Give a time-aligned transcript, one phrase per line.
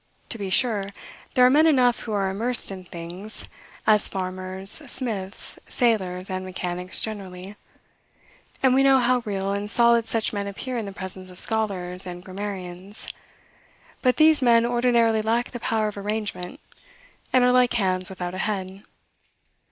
[0.29, 0.85] To be sure,
[1.35, 3.47] there are men enough who are immersed in things,
[3.85, 7.55] as farmers, smiths, sailors, and mechanics generally;
[8.63, 12.07] and we know how real and solid such men appear in the presence of scholars
[12.07, 13.09] and grammarians;
[14.01, 16.59] but these men ordinarily lack the power of arrangement,
[17.31, 18.81] and are like hands without a head.